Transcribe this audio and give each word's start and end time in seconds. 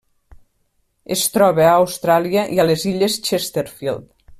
Es 1.17 1.25
troba 1.35 1.67
a 1.67 1.75
Austràlia 1.83 2.49
i 2.57 2.61
les 2.67 2.89
Illes 2.95 3.23
Chesterfield. 3.31 4.13